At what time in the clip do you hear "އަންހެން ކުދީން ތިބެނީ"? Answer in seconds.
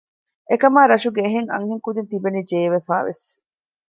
1.53-2.39